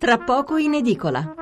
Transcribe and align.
tra 0.00 0.16
poco 0.16 0.56
in 0.56 0.72
edicola. 0.72 1.34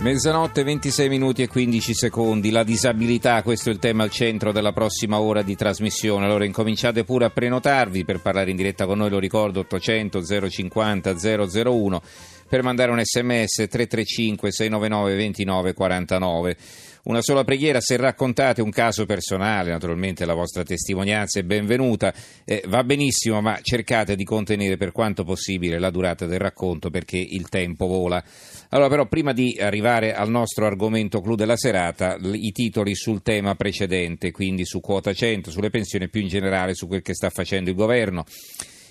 Mezzanotte 0.00 0.64
26 0.64 1.08
minuti 1.08 1.42
e 1.42 1.46
15 1.46 1.94
secondi, 1.94 2.50
la 2.50 2.64
disabilità, 2.64 3.40
questo 3.44 3.70
è 3.70 3.72
il 3.72 3.78
tema 3.78 4.02
al 4.02 4.10
centro 4.10 4.50
della 4.50 4.72
prossima 4.72 5.20
ora 5.20 5.42
di 5.42 5.54
trasmissione, 5.54 6.24
allora 6.24 6.44
incominciate 6.44 7.04
pure 7.04 7.26
a 7.26 7.30
prenotarvi. 7.30 8.04
Per 8.04 8.20
parlare 8.20 8.50
in 8.50 8.56
diretta 8.56 8.84
con 8.84 8.98
noi, 8.98 9.10
lo 9.10 9.20
ricordo 9.20 9.60
800 9.60 10.50
050 10.50 11.14
001 11.14 12.02
per 12.48 12.62
mandare 12.62 12.90
un 12.90 13.00
sms 13.02 13.66
335 13.68 14.50
699 14.50 15.16
29 15.16 15.72
49. 15.72 16.56
Una 17.04 17.20
sola 17.20 17.44
preghiera, 17.44 17.82
se 17.82 17.98
raccontate 17.98 18.62
un 18.62 18.70
caso 18.70 19.04
personale, 19.04 19.70
naturalmente 19.70 20.24
la 20.24 20.32
vostra 20.32 20.62
testimonianza 20.62 21.38
è 21.38 21.42
benvenuta, 21.42 22.14
eh, 22.46 22.62
va 22.66 22.82
benissimo, 22.82 23.42
ma 23.42 23.58
cercate 23.60 24.16
di 24.16 24.24
contenere 24.24 24.78
per 24.78 24.90
quanto 24.90 25.22
possibile 25.22 25.78
la 25.78 25.90
durata 25.90 26.24
del 26.24 26.38
racconto 26.38 26.88
perché 26.88 27.18
il 27.18 27.50
tempo 27.50 27.86
vola. 27.86 28.24
Allora 28.70 28.88
però 28.88 29.06
prima 29.06 29.34
di 29.34 29.58
arrivare 29.60 30.14
al 30.14 30.30
nostro 30.30 30.64
argomento 30.64 31.20
clou 31.20 31.36
della 31.36 31.58
serata, 31.58 32.16
i 32.22 32.52
titoli 32.52 32.94
sul 32.94 33.20
tema 33.20 33.54
precedente, 33.54 34.30
quindi 34.30 34.64
su 34.64 34.80
quota 34.80 35.12
100, 35.12 35.50
sulle 35.50 35.68
pensioni 35.68 36.08
più 36.08 36.22
in 36.22 36.28
generale 36.28 36.74
su 36.74 36.86
quel 36.86 37.02
che 37.02 37.12
sta 37.12 37.28
facendo 37.28 37.68
il 37.68 37.76
governo. 37.76 38.24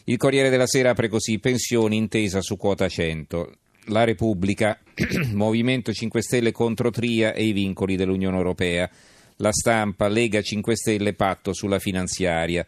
Il 0.05 0.17
Corriere 0.17 0.49
della 0.49 0.67
Sera 0.67 0.89
apre 0.89 1.07
così 1.07 1.39
pensioni 1.39 1.95
intesa 1.95 2.41
su 2.41 2.57
quota 2.57 2.89
100 2.89 3.57
la 3.87 4.03
Repubblica, 4.03 4.79
Movimento 5.33 5.91
5 5.91 6.21
Stelle 6.21 6.51
contro 6.51 6.89
Tria 6.89 7.33
e 7.33 7.45
i 7.45 7.51
vincoli 7.51 7.95
dell'Unione 7.95 8.37
Europea, 8.37 8.89
la 9.37 9.51
stampa, 9.51 10.07
Lega 10.07 10.41
5 10.41 10.75
Stelle, 10.75 11.13
patto 11.13 11.53
sulla 11.53 11.79
finanziaria, 11.79 12.65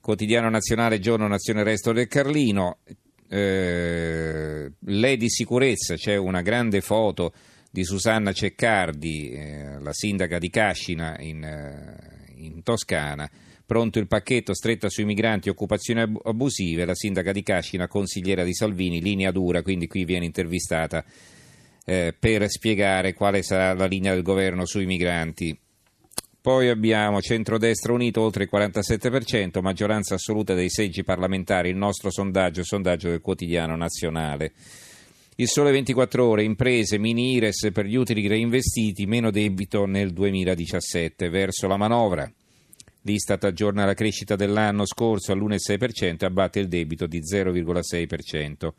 Quotidiano 0.00 0.48
Nazionale, 0.48 0.98
Giorno 0.98 1.28
Nazione 1.28 1.62
Resto 1.62 1.92
del 1.92 2.08
Carlino, 2.08 2.78
eh, 3.28 4.72
Lei 4.78 5.16
di 5.16 5.30
sicurezza, 5.30 5.94
c'è 5.94 6.16
una 6.16 6.42
grande 6.42 6.80
foto 6.80 7.32
di 7.70 7.84
Susanna 7.84 8.32
Ceccardi, 8.32 9.30
eh, 9.30 9.78
la 9.80 9.92
sindaca 9.92 10.38
di 10.38 10.50
Cascina 10.50 11.16
in, 11.20 11.44
eh, 11.44 12.32
in 12.36 12.62
Toscana, 12.62 13.30
Pronto 13.70 14.00
il 14.00 14.08
pacchetto, 14.08 14.52
stretta 14.52 14.88
sui 14.88 15.04
migranti, 15.04 15.48
occupazioni 15.48 16.00
abusive, 16.24 16.84
la 16.84 16.96
sindaca 16.96 17.30
di 17.30 17.44
Cascina, 17.44 17.86
consigliera 17.86 18.42
di 18.42 18.52
Salvini, 18.52 19.00
linea 19.00 19.30
dura, 19.30 19.62
quindi 19.62 19.86
qui 19.86 20.04
viene 20.04 20.24
intervistata 20.24 21.04
eh, 21.84 22.12
per 22.18 22.50
spiegare 22.50 23.14
quale 23.14 23.44
sarà 23.44 23.72
la 23.74 23.86
linea 23.86 24.12
del 24.12 24.24
governo 24.24 24.66
sui 24.66 24.86
migranti. 24.86 25.56
Poi 26.40 26.68
abbiamo 26.68 27.20
centrodestra 27.20 27.92
unito 27.92 28.22
oltre 28.22 28.42
il 28.42 28.50
47%, 28.52 29.60
maggioranza 29.60 30.16
assoluta 30.16 30.54
dei 30.54 30.68
seggi 30.68 31.04
parlamentari, 31.04 31.68
il 31.68 31.76
nostro 31.76 32.10
sondaggio, 32.10 32.58
il 32.58 32.66
sondaggio 32.66 33.08
del 33.08 33.20
quotidiano 33.20 33.76
nazionale. 33.76 34.50
Il 35.36 35.46
sole 35.46 35.70
24 35.70 36.26
ore, 36.26 36.42
imprese, 36.42 36.98
mini 36.98 37.34
Ires 37.34 37.68
per 37.72 37.84
gli 37.84 37.94
utili 37.94 38.26
reinvestiti, 38.26 39.06
meno 39.06 39.30
debito 39.30 39.86
nel 39.86 40.12
2017 40.12 41.28
verso 41.28 41.68
la 41.68 41.76
manovra. 41.76 42.28
L'Istat 43.02 43.44
aggiorna 43.44 43.86
la 43.86 43.94
crescita 43.94 44.36
dell'anno 44.36 44.84
scorso 44.84 45.32
all'1,6% 45.32 46.22
e 46.22 46.26
abbatte 46.26 46.60
il 46.60 46.68
debito 46.68 47.06
di 47.06 47.20
0,6%. 47.20 48.72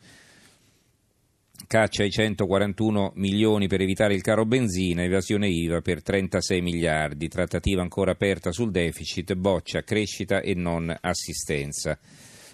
Caccia 1.68 2.04
i 2.04 2.12
141 2.12 3.14
milioni 3.16 3.68
per 3.68 3.82
evitare 3.82 4.14
il 4.14 4.22
caro 4.22 4.46
benzina, 4.46 5.04
evasione 5.04 5.48
IVA 5.48 5.82
per 5.82 6.02
36 6.04 6.62
miliardi, 6.62 7.28
trattativa 7.28 7.82
ancora 7.82 8.12
aperta 8.12 8.52
sul 8.52 8.72
deficit, 8.72 9.34
boccia, 9.36 9.84
crescita 9.84 10.42
e 10.42 10.54
non 10.54 10.96
assistenza. 11.02 11.98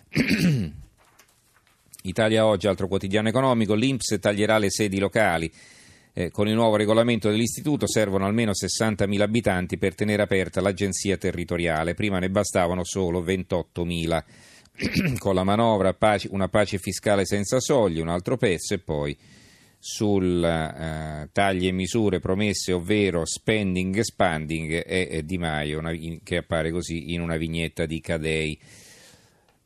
Italia 2.03 2.45
Oggi, 2.45 2.67
altro 2.67 2.87
quotidiano 2.87 3.27
economico, 3.27 3.73
l'Inps 3.73 4.17
taglierà 4.19 4.57
le 4.57 4.69
sedi 4.69 4.99
locali. 4.99 5.51
Eh, 6.19 6.31
con 6.31 6.47
il 6.47 6.55
nuovo 6.55 6.77
regolamento 6.77 7.29
dell'istituto 7.29 7.87
servono 7.87 8.25
almeno 8.25 8.49
60.000 8.49 9.21
abitanti 9.21 9.77
per 9.77 9.93
tenere 9.93 10.23
aperta 10.23 10.61
l'agenzia 10.61 11.15
territoriale, 11.15 11.93
prima 11.93 12.17
ne 12.17 12.31
bastavano 12.31 12.83
solo 12.83 13.21
28.000. 13.21 14.23
con 15.19 15.35
la 15.35 15.43
manovra 15.43 15.95
una 16.29 16.47
pace 16.47 16.79
fiscale 16.79 17.23
senza 17.23 17.59
soglie, 17.59 18.01
un 18.01 18.07
altro 18.07 18.35
pezzo 18.35 18.73
e 18.73 18.79
poi 18.79 19.15
sul 19.77 20.43
eh, 20.43 21.29
tagli 21.31 21.67
e 21.67 21.71
misure 21.71 22.19
promesse, 22.19 22.73
ovvero 22.73 23.23
spending 23.23 23.97
e 23.97 24.03
spending, 24.03 24.73
è, 24.81 25.21
Di 25.21 25.37
Maio 25.37 25.77
una, 25.77 25.91
in, 25.93 26.23
che 26.23 26.37
appare 26.37 26.71
così 26.71 27.13
in 27.13 27.21
una 27.21 27.37
vignetta 27.37 27.85
di 27.85 28.01
Cadei. 28.01 28.59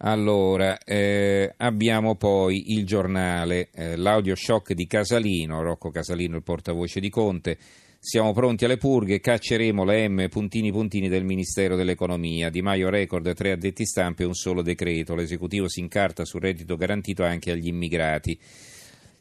Allora, 0.03 0.79
eh, 0.79 1.53
abbiamo 1.57 2.15
poi 2.15 2.73
il 2.73 2.87
giornale, 2.87 3.69
eh, 3.71 3.95
l'audio 3.97 4.33
shock 4.33 4.73
di 4.73 4.87
Casalino, 4.87 5.61
Rocco 5.61 5.91
Casalino, 5.91 6.37
il 6.37 6.43
portavoce 6.43 6.99
di 6.99 7.09
Conte. 7.09 7.55
Siamo 7.99 8.33
pronti 8.33 8.65
alle 8.65 8.77
purghe, 8.77 9.19
cacceremo 9.19 9.85
le 9.85 10.07
M 10.07 10.27
puntini 10.27 10.71
puntini 10.71 11.07
del 11.07 11.23
Ministero 11.23 11.75
dell'Economia. 11.75 12.49
Di 12.49 12.63
Maio 12.63 12.89
record, 12.89 13.31
tre 13.35 13.51
addetti 13.51 13.85
stampe 13.85 14.23
e 14.23 14.25
un 14.25 14.33
solo 14.33 14.63
decreto. 14.63 15.13
L'esecutivo 15.13 15.69
si 15.69 15.81
incarta 15.81 16.25
sul 16.25 16.41
reddito 16.41 16.77
garantito 16.77 17.23
anche 17.23 17.51
agli 17.51 17.67
immigrati. 17.67 18.39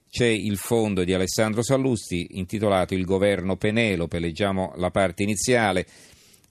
C'è 0.09 0.29
il 0.29 0.57
fondo 0.57 1.05
di 1.05 1.13
Alessandro 1.13 1.63
Sallusti 1.63 2.39
intitolato 2.39 2.95
Il 2.95 3.05
governo 3.05 3.57
Penelope, 3.57 4.19
leggiamo 4.19 4.73
la 4.77 4.91
parte 4.91 5.25
iniziale. 5.25 5.87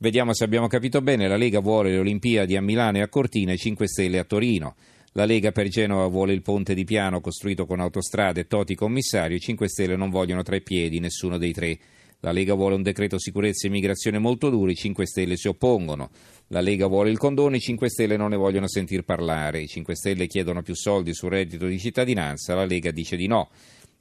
Vediamo 0.02 0.34
se 0.34 0.46
abbiamo 0.46 0.68
capito 0.68 1.02
bene, 1.02 1.28
la 1.28 1.36
Lega 1.36 1.60
vuole 1.60 1.92
le 1.92 1.98
Olimpiadi 1.98 2.56
a 2.56 2.62
Milano 2.62 3.00
e 3.00 3.02
a 3.02 3.10
Cortina 3.10 3.52
e 3.52 3.58
5 3.58 3.86
Stelle 3.86 4.18
a 4.18 4.24
Torino. 4.24 4.78
La 5.12 5.26
Lega 5.26 5.52
per 5.52 5.68
Genova 5.68 6.08
vuole 6.08 6.32
il 6.32 6.42
ponte 6.42 6.74
di 6.74 6.86
piano 6.86 7.20
costruito 7.20 7.66
con 7.66 7.82
autostrade, 7.82 8.48
Toti 8.48 8.76
commissario, 8.76 9.36
i 9.36 9.42
5 9.42 9.68
Stelle 9.68 9.98
non 9.98 10.10
vogliono 10.10 10.42
tre 10.42 10.62
piedi, 10.62 11.02
nessuno 11.02 11.38
dei 11.38 11.52
tre. 11.52 11.78
La 12.22 12.32
Lega 12.32 12.54
vuole 12.54 12.76
un 12.76 12.82
decreto 12.82 13.20
sicurezza 13.20 13.68
e 13.68 13.70
immigrazione 13.70 14.20
molto 14.20 14.50
duro, 14.50 14.72
i 14.72 14.76
5 14.76 15.06
Stelle 15.06 15.36
si 15.36 15.50
oppongono. 15.50 16.12
La 16.48 16.62
Lega 16.62 16.88
vuole 16.88 17.10
il 17.10 17.18
condono, 17.18 17.58
i 17.58 17.60
5 17.60 17.90
Stelle 17.90 18.16
non 18.16 18.30
ne 18.30 18.38
vogliono 18.38 18.70
sentir 18.70 19.04
parlare. 19.04 19.60
I 19.60 19.68
5 19.68 19.96
Stelle 19.98 20.28
chiedono 20.28 20.62
più 20.62 20.76
soldi 20.76 21.14
sul 21.14 21.32
reddito 21.32 21.66
di 21.66 21.78
cittadinanza, 21.78 22.56
la 22.56 22.66
Lega 22.66 22.92
dice 22.92 23.18
di 23.18 23.28
no. 23.28 23.50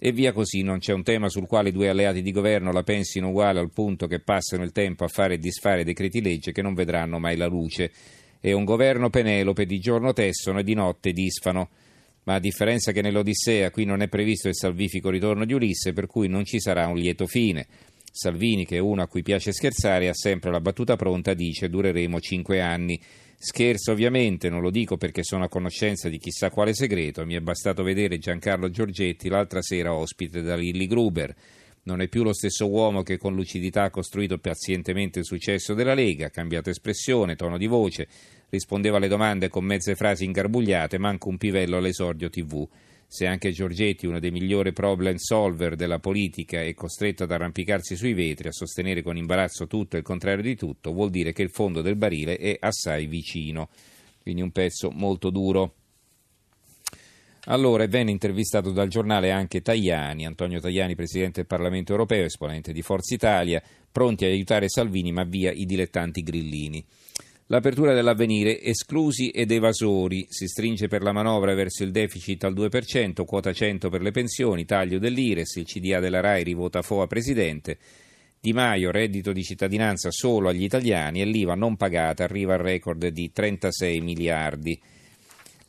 E 0.00 0.12
via 0.12 0.32
così, 0.32 0.62
non 0.62 0.78
c'è 0.78 0.92
un 0.92 1.02
tema 1.02 1.28
sul 1.28 1.48
quale 1.48 1.70
i 1.70 1.72
due 1.72 1.88
alleati 1.88 2.22
di 2.22 2.30
governo 2.30 2.70
la 2.70 2.84
pensino 2.84 3.30
uguale 3.30 3.58
al 3.58 3.72
punto 3.72 4.06
che 4.06 4.20
passano 4.20 4.62
il 4.62 4.70
tempo 4.70 5.02
a 5.02 5.08
fare 5.08 5.34
e 5.34 5.38
disfare 5.38 5.82
decreti 5.82 6.22
legge 6.22 6.52
che 6.52 6.62
non 6.62 6.74
vedranno 6.74 7.18
mai 7.18 7.36
la 7.36 7.48
luce. 7.48 7.90
È 8.38 8.52
un 8.52 8.62
governo 8.62 9.10
Penelope, 9.10 9.66
di 9.66 9.80
giorno 9.80 10.12
tessono 10.12 10.60
e 10.60 10.62
di 10.62 10.74
notte 10.74 11.10
disfano. 11.10 11.70
Ma 12.22 12.34
a 12.34 12.38
differenza 12.38 12.92
che 12.92 13.02
nell'Odissea, 13.02 13.72
qui 13.72 13.84
non 13.84 14.00
è 14.00 14.06
previsto 14.06 14.46
il 14.46 14.54
salvifico 14.54 15.10
ritorno 15.10 15.44
di 15.44 15.54
Ulisse, 15.54 15.92
per 15.92 16.06
cui 16.06 16.28
non 16.28 16.44
ci 16.44 16.60
sarà 16.60 16.86
un 16.86 16.96
lieto 16.96 17.26
fine. 17.26 17.66
Salvini, 18.12 18.64
che 18.64 18.76
è 18.76 18.80
uno 18.80 19.02
a 19.02 19.08
cui 19.08 19.22
piace 19.22 19.50
scherzare, 19.50 20.08
ha 20.08 20.14
sempre 20.14 20.52
la 20.52 20.60
battuta 20.60 20.94
pronta, 20.94 21.34
dice 21.34 21.68
dureremo 21.68 22.20
cinque 22.20 22.60
anni. 22.60 23.00
Scherzo 23.40 23.92
ovviamente, 23.92 24.48
non 24.48 24.60
lo 24.60 24.68
dico 24.68 24.96
perché 24.96 25.22
sono 25.22 25.44
a 25.44 25.48
conoscenza 25.48 26.08
di 26.08 26.18
chissà 26.18 26.50
quale 26.50 26.74
segreto, 26.74 27.24
mi 27.24 27.34
è 27.34 27.40
bastato 27.40 27.84
vedere 27.84 28.18
Giancarlo 28.18 28.68
Giorgetti 28.68 29.28
l'altra 29.28 29.62
sera 29.62 29.94
ospite 29.94 30.42
da 30.42 30.56
Lilly 30.56 30.88
Gruber. 30.88 31.32
Non 31.84 32.00
è 32.00 32.08
più 32.08 32.24
lo 32.24 32.32
stesso 32.32 32.68
uomo 32.68 33.04
che 33.04 33.16
con 33.16 33.36
lucidità 33.36 33.84
ha 33.84 33.90
costruito 33.90 34.38
pazientemente 34.38 35.20
il 35.20 35.24
successo 35.24 35.74
della 35.74 35.94
Lega, 35.94 36.26
ha 36.26 36.30
cambiato 36.30 36.70
espressione, 36.70 37.36
tono 37.36 37.58
di 37.58 37.68
voce, 37.68 38.08
rispondeva 38.48 38.96
alle 38.96 39.06
domande 39.06 39.48
con 39.48 39.64
mezze 39.64 39.94
frasi 39.94 40.24
ingarbugliate, 40.24 40.98
manco 40.98 41.28
un 41.28 41.36
pivello 41.36 41.76
all'esordio 41.76 42.28
TV. 42.28 42.68
Se 43.10 43.26
anche 43.26 43.52
Giorgetti, 43.52 44.06
uno 44.06 44.20
dei 44.20 44.30
migliori 44.30 44.74
problem 44.74 45.16
solver 45.16 45.76
della 45.76 45.98
politica, 45.98 46.60
è 46.60 46.74
costretto 46.74 47.22
ad 47.22 47.32
arrampicarsi 47.32 47.96
sui 47.96 48.12
vetri, 48.12 48.48
a 48.48 48.52
sostenere 48.52 49.00
con 49.00 49.16
imbarazzo 49.16 49.66
tutto 49.66 49.96
e 49.96 50.00
il 50.00 50.04
contrario 50.04 50.42
di 50.42 50.54
tutto, 50.54 50.92
vuol 50.92 51.08
dire 51.08 51.32
che 51.32 51.40
il 51.40 51.48
fondo 51.48 51.80
del 51.80 51.96
barile 51.96 52.36
è 52.36 52.58
assai 52.60 53.06
vicino. 53.06 53.70
Quindi 54.20 54.42
un 54.42 54.50
pezzo 54.50 54.90
molto 54.90 55.30
duro. 55.30 55.74
Allora 57.46 57.86
venne 57.86 58.10
intervistato 58.10 58.72
dal 58.72 58.88
giornale 58.88 59.30
anche 59.30 59.62
Tajani, 59.62 60.26
Antonio 60.26 60.60
Tajani, 60.60 60.94
Presidente 60.94 61.40
del 61.40 61.46
Parlamento 61.46 61.92
europeo, 61.92 62.26
esponente 62.26 62.74
di 62.74 62.82
Forza 62.82 63.14
Italia, 63.14 63.62
pronti 63.90 64.26
ad 64.26 64.32
aiutare 64.32 64.68
Salvini 64.68 65.12
ma 65.12 65.24
via 65.24 65.50
i 65.50 65.64
dilettanti 65.64 66.20
grillini. 66.20 66.84
L'apertura 67.50 67.94
dell'avvenire, 67.94 68.60
esclusi 68.60 69.30
ed 69.30 69.50
evasori, 69.50 70.26
si 70.28 70.46
stringe 70.46 70.86
per 70.86 71.00
la 71.00 71.12
manovra 71.12 71.54
verso 71.54 71.82
il 71.82 71.92
deficit 71.92 72.44
al 72.44 72.52
2%, 72.52 73.24
quota 73.24 73.54
100 73.54 73.88
per 73.88 74.02
le 74.02 74.10
pensioni, 74.10 74.66
taglio 74.66 74.98
dell'Ires, 74.98 75.56
il 75.56 75.64
CDA 75.64 75.98
della 75.98 76.20
RAI 76.20 76.44
rivota 76.44 76.82
FOA 76.82 77.06
presidente, 77.06 77.78
Di 78.38 78.52
Maio, 78.52 78.90
reddito 78.90 79.32
di 79.32 79.42
cittadinanza 79.42 80.10
solo 80.10 80.50
agli 80.50 80.62
italiani 80.62 81.22
e 81.22 81.24
l'IVA 81.24 81.54
non 81.54 81.76
pagata 81.76 82.22
arriva 82.22 82.52
al 82.52 82.60
record 82.60 83.06
di 83.06 83.32
36 83.32 84.00
miliardi. 84.02 84.78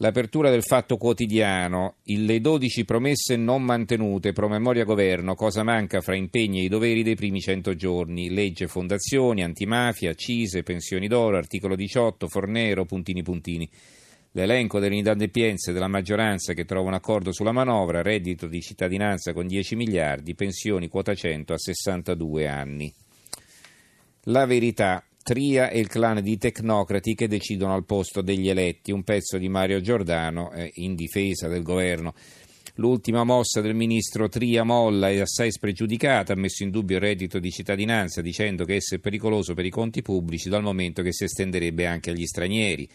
L'apertura 0.02 0.50
del 0.50 0.64
fatto 0.64 0.96
quotidiano, 0.96 1.96
le 2.04 2.40
12 2.40 2.86
promesse 2.86 3.36
non 3.36 3.64
mantenute, 3.64 4.32
promemoria 4.32 4.86
governo, 4.86 5.36
cosa 5.36 5.62
manca 5.62 6.00
fra 6.00 6.16
impegni 6.16 6.62
e 6.62 6.64
i 6.64 6.68
doveri 6.70 7.04
dei 7.04 7.16
primi 7.16 7.42
100 7.42 7.76
giorni, 7.76 8.30
legge 8.30 8.68
fondazioni, 8.68 9.44
antimafia, 9.44 10.12
accise, 10.12 10.64
pensioni 10.64 11.10
d'oro, 11.10 11.36
articolo 11.36 11.76
18, 11.76 12.30
Fornero, 12.30 12.86
puntini 12.86 13.24
puntini. 13.24 13.70
L'elenco 14.32 14.80
delle 14.80 14.96
inadempienze 14.96 15.74
della 15.74 15.90
maggioranza 15.90 16.54
che 16.54 16.64
trova 16.64 16.88
un 16.88 16.94
accordo 16.94 17.34
sulla 17.34 17.52
manovra, 17.52 18.02
reddito 18.02 18.48
di 18.48 18.62
cittadinanza 18.62 19.34
con 19.34 19.48
10 19.48 19.76
miliardi, 19.76 20.34
pensioni 20.34 20.88
quota 20.88 21.14
100 21.14 21.52
a 21.52 21.58
62 21.58 22.48
anni. 22.48 22.94
La 24.24 24.46
verità, 24.46 25.04
Tria 25.30 25.70
e 25.70 25.78
il 25.78 25.86
clan 25.86 26.24
di 26.24 26.40
tecnocrati 26.40 27.14
che 27.14 27.28
decidono 27.28 27.76
al 27.76 27.86
posto 27.86 28.24
degli 28.24 28.50
eletti, 28.50 28.92
un 28.92 29.04
pezzo 29.04 29.38
di 29.38 29.48
Mario 29.48 29.80
Giordano 29.80 30.52
eh, 30.52 30.72
in 30.78 30.96
difesa 30.96 31.48
del 31.48 31.62
governo. 31.62 32.16
L'ultima 32.78 33.24
mossa 33.24 33.62
del 33.62 33.76
ministro 33.76 34.28
Tria 34.28 34.64
Molla 34.64 35.12
è 35.12 35.20
assai 35.20 35.52
spregiudicata, 35.52 36.34
ha 36.34 36.36
messo 36.36 36.64
in 36.64 36.72
dubbio 36.72 36.96
il 36.96 37.04
reddito 37.04 37.38
di 37.38 37.52
cittadinanza 37.52 38.24
dicendo 38.24 38.66
che 38.66 38.78
esso 38.78 38.96
è 38.96 38.98
pericoloso 38.98 39.54
per 39.54 39.66
i 39.66 39.70
conti 39.70 40.02
pubblici 40.02 40.50
dal 40.50 40.64
momento 40.64 41.04
che 41.04 41.14
si 41.14 41.26
estenderebbe 41.26 41.86
anche 41.86 42.10
agli 42.10 42.26
stranieri. 42.26 42.90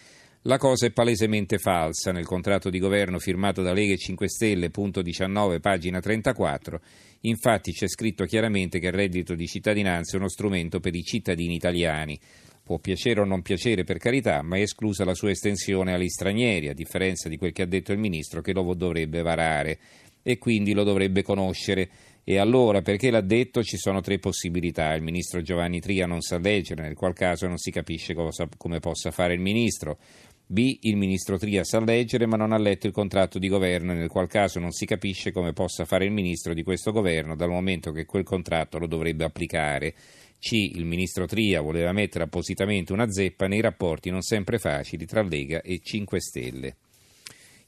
La 0.47 0.59
cosa 0.59 0.85
è 0.85 0.91
palesemente 0.91 1.57
falsa. 1.57 2.13
Nel 2.13 2.27
contratto 2.27 2.69
di 2.69 2.79
governo 2.79 3.19
firmato 3.19 3.63
da 3.63 3.73
Lega 3.73 3.95
e 3.95 3.97
5 3.97 4.29
Stelle, 4.29 4.69
punto 4.69 5.01
19, 5.01 5.59
pagina 5.59 6.01
34, 6.01 6.81
infatti 7.21 7.73
c'è 7.73 7.89
scritto 7.89 8.27
chiaramente 8.27 8.79
che 8.79 8.89
il 8.89 8.93
reddito 8.93 9.35
di 9.35 9.47
cittadinanza 9.47 10.17
è 10.17 10.19
uno 10.19 10.29
strumento 10.29 10.81
per 10.81 10.95
i 10.95 11.03
cittadini 11.03 11.55
italiani. 11.55 12.21
Può 12.63 12.79
piacere 12.79 13.21
o 13.21 13.25
non 13.25 13.41
piacere 13.41 13.85
per 13.85 13.97
carità, 13.97 14.43
ma 14.43 14.59
è 14.59 14.61
esclusa 14.61 15.07
la 15.07 15.15
sua 15.15 15.31
estensione 15.31 15.95
agli 15.95 16.11
stranieri, 16.11 16.69
a 16.69 16.75
differenza 16.75 17.31
di 17.31 17.39
quel 17.39 17.53
che 17.53 17.63
ha 17.63 17.67
detto 17.67 17.93
il 17.93 17.99
Ministro 17.99 18.43
che 18.43 18.53
lo 18.53 18.75
dovrebbe 18.75 19.23
varare 19.23 19.79
e 20.23 20.37
quindi 20.37 20.75
lo 20.75 20.85
dovrebbe 20.85 21.23
conoscere. 21.23 21.89
E 22.27 22.39
allora, 22.39 22.81
perché 22.81 23.11
l'ha 23.11 23.21
detto, 23.21 23.63
ci 23.63 23.77
sono 23.77 24.01
tre 24.01 24.19
possibilità. 24.19 24.95
Il 24.95 25.03
Ministro 25.03 25.43
Giovanni 25.43 25.81
Tria 25.81 26.07
non 26.07 26.23
sa 26.23 26.39
leggere, 26.39 26.83
nel 26.83 26.95
qual 26.95 27.13
caso 27.13 27.47
non 27.47 27.59
si 27.59 27.71
capisce 27.71 28.15
cosa, 28.15 28.49
come 28.57 28.81
possa 28.81 29.11
fare 29.11 29.35
il 29.35 29.41
Ministro. 29.41 29.99
B. 30.47 30.79
Il 30.83 30.97
ministro 30.97 31.39
Tria 31.39 31.65
sa 31.65 31.81
leggere 31.81 32.27
ma 32.27 32.37
non 32.37 32.53
ha 32.53 32.59
letto 32.59 32.87
il 32.87 32.93
contratto 32.93 33.39
di 33.39 33.49
governo, 33.49 33.95
nel 33.95 34.09
qual 34.09 34.29
caso 34.29 34.59
non 34.59 34.73
si 34.73 34.85
capisce 34.85 35.33
come 35.33 35.53
possa 35.53 35.85
fare 35.85 36.05
il 36.05 36.13
ministro 36.13 36.53
di 36.53 36.63
questo 36.63 36.93
governo 36.93 37.35
dal 37.35 37.49
momento 37.49 37.93
che 37.93 38.05
quel 38.05 38.25
contratto 38.25 38.79
lo 38.79 38.87
dovrebbe 38.87 39.25
applicare. 39.25 39.95
C. 40.39 40.53
Il 40.53 40.85
ministro 40.85 41.25
Tria 41.25 41.63
voleva 41.63 41.93
mettere 41.93 42.25
appositamente 42.25 42.93
una 42.93 43.11
zeppa 43.11 43.47
nei 43.47 43.63
rapporti 43.63 44.11
non 44.11 44.21
sempre 44.21 44.59
facili 44.59 45.07
tra 45.07 45.23
Lega 45.23 45.63
e 45.63 45.81
5 45.83 46.21
Stelle. 46.21 46.77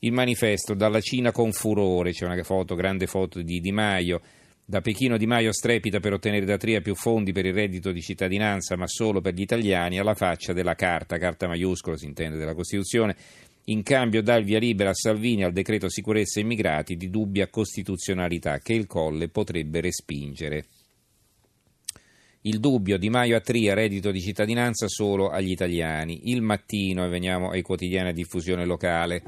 Il 0.01 0.13
manifesto 0.13 0.75
dalla 0.75 1.01
Cina 1.01 1.33
con 1.33 1.53
furore, 1.53 2.13
c'è 2.13 2.27
una 2.27 2.43
foto, 2.43 2.75
grande 2.75 3.07
foto 3.07 3.41
di 3.41 3.61
Di 3.61 3.73
Maio 3.73 4.21
da 4.69 4.81
Pechino 4.81 5.17
Di 5.17 5.27
Maio 5.27 5.53
strepita 5.53 6.01
per 6.01 6.13
ottenere 6.13 6.45
da 6.45 6.57
Tria 6.57 6.81
più 6.81 6.97
fondi 6.97 7.31
per 7.31 7.47
il 7.47 7.53
reddito 7.53 7.93
di 7.93 8.01
cittadinanza, 8.01 8.75
ma 8.75 8.89
solo 8.89 9.21
per 9.21 9.33
gli 9.33 9.43
italiani, 9.43 10.01
alla 10.01 10.15
faccia 10.15 10.53
della 10.53 10.75
carta, 10.75 11.19
carta 11.19 11.47
maiuscola 11.47 11.97
si 11.97 12.07
intende 12.07 12.37
della 12.37 12.55
Costituzione, 12.55 13.15
in 13.67 13.85
cambio 13.85 14.23
dà 14.23 14.35
il 14.35 14.45
via 14.45 14.59
libera 14.59 14.91
a 14.91 14.95
Salvini 14.95 15.45
al 15.45 15.53
decreto 15.53 15.89
sicurezza 15.89 16.41
immigrati 16.41 16.97
di 16.97 17.11
dubbia 17.11 17.47
costituzionalità 17.47 18.59
che 18.59 18.73
il 18.73 18.89
Colle 18.89 19.29
potrebbe 19.29 19.81
respingere. 19.81 20.65
Il 22.41 22.59
dubbio 22.59 22.99
Di 22.99 23.09
Maio 23.09 23.37
a 23.37 23.41
Tria, 23.41 23.73
reddito 23.73 24.11
di 24.11 24.21
cittadinanza 24.21 24.89
solo 24.89 25.31
agli 25.31 25.51
italiani. 25.51 26.31
Il 26.31 26.43
mattino, 26.43 27.05
e 27.05 27.09
veniamo 27.09 27.51
ai 27.51 27.63
quotidiani 27.63 28.09
a 28.09 28.13
diffusione 28.13 28.65
locale 28.65 29.23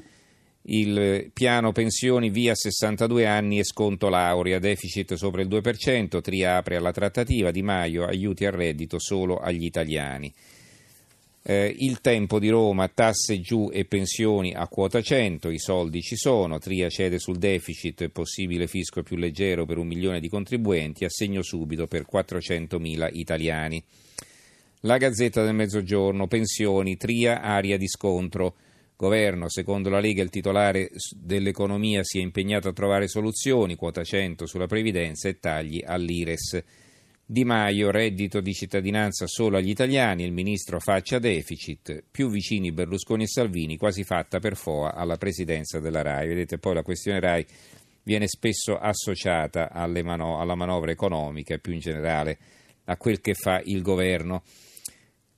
il 0.71 1.31
piano 1.33 1.73
pensioni 1.73 2.31
via 2.31 2.55
62 2.55 3.27
anni 3.27 3.59
e 3.59 3.65
sconto 3.65 4.09
laurea, 4.09 4.59
deficit 4.59 5.15
sopra 5.15 5.41
il 5.41 5.49
2%, 5.49 6.21
Tria 6.21 6.57
apre 6.57 6.77
alla 6.77 6.93
trattativa, 6.93 7.51
Di 7.51 7.63
Maio 7.63 8.05
aiuti 8.05 8.45
al 8.45 8.53
reddito 8.53 8.99
solo 8.99 9.39
agli 9.39 9.65
italiani. 9.65 10.33
Eh, 11.43 11.75
il 11.79 12.01
tempo 12.01 12.39
di 12.39 12.51
Roma, 12.51 12.89
tasse 12.89 13.41
giù 13.41 13.71
e 13.73 13.87
pensioni 13.87 14.53
a 14.53 14.69
quota 14.69 15.01
100, 15.01 15.49
i 15.49 15.59
soldi 15.59 16.03
ci 16.03 16.17
sono, 16.17 16.59
Tria 16.59 16.91
cede 16.91 17.19
sul 17.19 17.39
deficit, 17.39 18.09
possibile 18.09 18.67
fisco 18.67 19.03
più 19.03 19.17
leggero 19.17 19.65
per 19.65 19.79
un 19.79 19.87
milione 19.87 20.21
di 20.21 20.29
contribuenti, 20.29 21.07
assegno 21.07 21.41
subito 21.43 21.87
per 21.87 22.05
400.000 22.11 23.09
italiani. 23.13 23.83
La 24.83 24.99
Gazzetta 24.99 25.43
del 25.43 25.55
Mezzogiorno, 25.55 26.27
pensioni, 26.27 26.97
Tria, 26.97 27.41
aria 27.41 27.79
di 27.79 27.89
scontro. 27.89 28.55
Governo, 28.99 29.49
secondo 29.49 29.91
la 29.91 30.01
Lega 30.01 30.25
il 30.25 30.29
titolare 30.29 30.91
dell'economia 31.15 32.03
si 32.03 32.19
è 32.19 32.21
impegnato 32.21 32.67
a 32.67 32.73
trovare 32.73 33.07
soluzioni, 33.07 33.77
quota 33.77 34.03
100 34.03 34.45
sulla 34.45 34.67
previdenza 34.67 35.29
e 35.29 35.39
tagli 35.39 35.81
all'Ires. 35.87 36.61
Di 37.25 37.45
Maio, 37.45 37.93
reddito 37.93 38.41
di 38.41 38.53
cittadinanza 38.53 39.29
solo 39.29 39.57
agli 39.57 39.69
italiani, 39.69 40.25
il 40.25 40.33
ministro 40.33 40.81
faccia 40.81 41.21
deficit, 41.21 42.03
più 42.11 42.29
vicini 42.29 42.73
Berlusconi 42.73 43.23
e 43.23 43.29
Salvini, 43.29 43.77
quasi 43.77 44.03
fatta 44.03 44.41
per 44.41 44.57
FOA 44.57 44.95
alla 44.95 45.17
presidenza 45.17 45.79
della 45.79 46.03
RAI. 46.03 46.27
Vedete 46.27 46.59
poi 46.59 46.75
la 46.75 46.83
questione 46.83 47.21
RAI 47.21 47.47
viene 48.03 48.27
spesso 48.27 48.77
associata 48.77 49.71
mano- 50.03 50.41
alla 50.41 50.57
manovra 50.57 50.91
economica 50.91 51.55
e 51.55 51.61
più 51.61 51.73
in 51.73 51.79
generale 51.79 52.37
a 52.87 52.97
quel 52.97 53.21
che 53.21 53.35
fa 53.35 53.61
il 53.63 53.81
governo. 53.81 54.43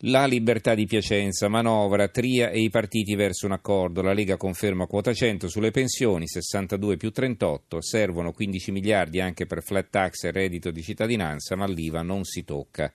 La 0.05 0.25
libertà 0.25 0.75
di 0.75 0.87
Piacenza, 0.87 1.49
manovra, 1.49 2.09
Tria 2.09 2.49
e 2.49 2.63
i 2.63 2.71
partiti 2.71 3.15
verso 3.15 3.45
un 3.45 3.53
accordo. 3.53 4.01
La 4.01 4.15
Lega 4.15 4.39
conferma 4.39 4.87
quota 4.87 5.13
100 5.13 5.47
sulle 5.47 5.71
pensioni, 5.71 6.27
62 6.27 6.97
più 6.97 7.11
38. 7.11 7.83
Servono 7.83 8.33
15 8.33 8.73
miliardi 8.73 9.21
anche 9.21 9.45
per 9.45 9.63
flat 9.63 9.91
tax 9.91 10.25
e 10.25 10.31
reddito 10.31 10.71
di 10.71 10.81
cittadinanza, 10.81 11.55
ma 11.55 11.67
l'IVA 11.67 12.01
non 12.01 12.25
si 12.25 12.45
tocca. 12.45 12.91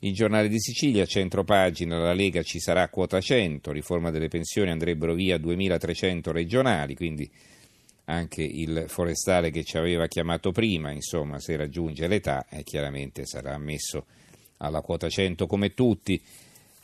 Il 0.00 0.14
giornale 0.14 0.48
di 0.48 0.58
Sicilia, 0.58 1.04
centro 1.04 1.44
pagina, 1.44 1.98
la 1.98 2.14
Lega 2.14 2.40
ci 2.42 2.58
sarà 2.58 2.88
quota 2.88 3.20
100, 3.20 3.70
riforma 3.70 4.10
delle 4.10 4.28
pensioni 4.28 4.70
andrebbero 4.70 5.12
via 5.12 5.36
2300 5.36 6.32
regionali, 6.32 6.94
quindi 6.94 7.30
anche 8.04 8.42
il 8.42 8.84
forestale 8.86 9.50
che 9.50 9.62
ci 9.62 9.76
aveva 9.76 10.06
chiamato 10.06 10.52
prima, 10.52 10.90
insomma, 10.90 11.38
se 11.38 11.54
raggiunge 11.54 12.08
l'età, 12.08 12.46
eh, 12.48 12.62
chiaramente 12.62 13.26
sarà 13.26 13.52
ammesso 13.52 14.06
alla 14.58 14.80
quota 14.80 15.08
100 15.08 15.46
come 15.46 15.74
tutti. 15.74 16.20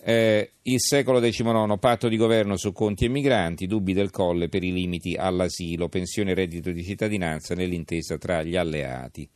Eh, 0.06 0.50
il 0.62 0.80
secolo 0.80 1.18
XIX, 1.18 1.78
patto 1.78 2.08
di 2.08 2.16
governo 2.16 2.56
su 2.56 2.72
conti 2.72 3.06
e 3.06 3.08
migranti, 3.08 3.66
dubbi 3.66 3.94
del 3.94 4.10
colle 4.10 4.48
per 4.48 4.62
i 4.62 4.72
limiti 4.72 5.14
all'asilo, 5.14 5.88
pensione 5.88 6.32
e 6.32 6.34
reddito 6.34 6.70
di 6.72 6.84
cittadinanza 6.84 7.54
nell'intesa 7.54 8.18
tra 8.18 8.42
gli 8.42 8.56
alleati. 8.56 9.26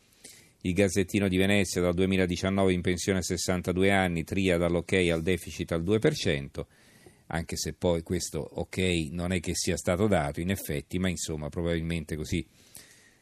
Il 0.62 0.75
Gazzettino 0.75 1.29
di 1.29 1.37
Venezia 1.37 1.81
dal 1.81 1.94
2019 1.94 2.72
in 2.72 2.82
pensione 2.82 3.20
a 3.20 3.22
62 3.22 3.91
anni, 3.91 4.24
tria 4.24 4.58
dall'ok 4.58 4.93
al 5.10 5.22
deficit 5.22 5.72
al 5.72 5.82
2%, 5.82 6.65
anche 7.29 7.56
se 7.56 7.72
poi 7.72 8.03
questo 8.03 8.41
ok 8.55 9.08
non 9.10 9.32
è 9.32 9.41
che 9.41 9.55
sia 9.55 9.77
stato 9.77 10.06
dato 10.06 10.41
in 10.41 10.51
effetti, 10.51 10.98
ma 10.98 11.08
insomma 11.08 11.48
probabilmente 11.48 12.17
così 12.17 12.44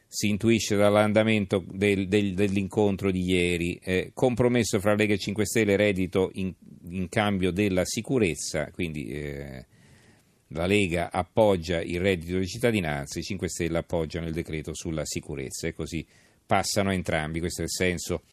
si 0.07 0.29
intuisce 0.29 0.75
dall'andamento 0.75 1.63
del, 1.67 2.07
del, 2.07 2.33
dell'incontro 2.33 3.11
di 3.11 3.23
ieri, 3.23 3.79
eh, 3.83 4.11
compromesso 4.13 4.79
fra 4.79 4.95
Lega 4.95 5.13
e 5.13 5.17
5 5.17 5.45
Stelle 5.45 5.75
reddito 5.75 6.29
in, 6.33 6.53
in 6.89 7.09
cambio 7.09 7.51
della 7.51 7.83
sicurezza, 7.83 8.71
quindi 8.71 9.07
eh, 9.07 9.65
la 10.51 10.65
Lega 10.65 11.11
appoggia 11.11 11.81
il 11.81 11.99
reddito 11.99 12.37
di 12.37 12.47
cittadinanza, 12.47 13.19
i 13.19 13.23
5 13.23 13.49
Stelle 13.49 13.79
appoggiano 13.79 14.27
il 14.27 14.33
decreto 14.33 14.73
sulla 14.73 15.03
sicurezza. 15.03 15.67
E 15.67 15.73
così 15.73 16.05
passano 16.45 16.93
entrambi, 16.93 17.39
questo 17.39 17.61
è 17.61 17.65
il 17.65 17.71
senso 17.71 18.23